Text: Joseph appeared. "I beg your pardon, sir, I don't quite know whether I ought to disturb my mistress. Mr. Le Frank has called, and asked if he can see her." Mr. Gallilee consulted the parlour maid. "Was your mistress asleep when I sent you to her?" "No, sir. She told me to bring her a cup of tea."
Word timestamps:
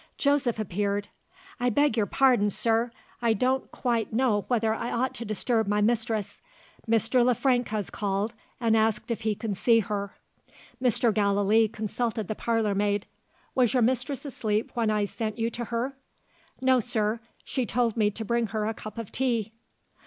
Joseph 0.17 0.57
appeared. 0.57 1.09
"I 1.59 1.69
beg 1.69 1.95
your 1.95 2.07
pardon, 2.07 2.49
sir, 2.49 2.89
I 3.21 3.33
don't 3.33 3.71
quite 3.71 4.11
know 4.11 4.45
whether 4.47 4.73
I 4.73 4.91
ought 4.91 5.13
to 5.13 5.25
disturb 5.25 5.67
my 5.67 5.79
mistress. 5.79 6.41
Mr. 6.89 7.23
Le 7.23 7.35
Frank 7.35 7.67
has 7.67 7.91
called, 7.91 8.33
and 8.59 8.75
asked 8.75 9.11
if 9.11 9.21
he 9.21 9.35
can 9.35 9.53
see 9.53 9.77
her." 9.81 10.15
Mr. 10.81 11.13
Gallilee 11.13 11.67
consulted 11.67 12.27
the 12.27 12.33
parlour 12.33 12.73
maid. 12.73 13.05
"Was 13.53 13.75
your 13.75 13.83
mistress 13.83 14.25
asleep 14.25 14.71
when 14.73 14.89
I 14.89 15.05
sent 15.05 15.37
you 15.37 15.51
to 15.51 15.65
her?" 15.65 15.95
"No, 16.61 16.79
sir. 16.79 17.19
She 17.43 17.67
told 17.67 17.95
me 17.95 18.09
to 18.09 18.25
bring 18.25 18.47
her 18.47 18.65
a 18.65 18.73
cup 18.73 18.97
of 18.97 19.11
tea." 19.11 19.51